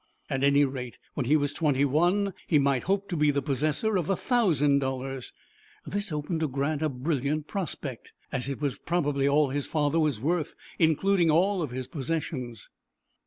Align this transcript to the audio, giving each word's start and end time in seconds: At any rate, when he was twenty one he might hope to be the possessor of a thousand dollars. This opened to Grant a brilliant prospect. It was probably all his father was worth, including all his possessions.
At 0.31 0.43
any 0.43 0.65
rate, 0.65 0.97
when 1.13 1.27
he 1.27 1.37
was 1.37 1.53
twenty 1.53 1.85
one 1.85 2.33
he 2.47 2.57
might 2.57 2.81
hope 2.85 3.07
to 3.09 3.15
be 3.15 3.29
the 3.29 3.43
possessor 3.43 3.97
of 3.97 4.09
a 4.09 4.15
thousand 4.15 4.79
dollars. 4.79 5.31
This 5.85 6.11
opened 6.11 6.39
to 6.39 6.47
Grant 6.47 6.81
a 6.81 6.89
brilliant 6.89 7.45
prospect. 7.45 8.11
It 8.33 8.59
was 8.59 8.79
probably 8.79 9.27
all 9.27 9.49
his 9.49 9.67
father 9.67 9.99
was 9.99 10.19
worth, 10.19 10.55
including 10.79 11.29
all 11.29 11.67
his 11.67 11.87
possessions. 11.87 12.67